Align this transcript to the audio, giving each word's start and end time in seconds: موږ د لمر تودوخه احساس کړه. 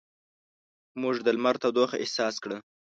موږ 1.01 1.15
د 1.25 1.27
لمر 1.37 1.55
تودوخه 1.61 1.97
احساس 2.03 2.35
کړه. 2.43 2.57